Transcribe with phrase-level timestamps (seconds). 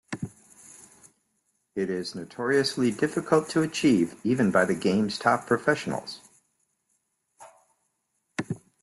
[1.75, 6.21] It is notoriously difficult to achieve, even by the game's top professionals.